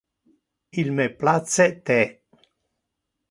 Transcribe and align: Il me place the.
Il 0.71 0.93
me 0.93 1.09
place 1.15 1.61
the. 1.85 2.21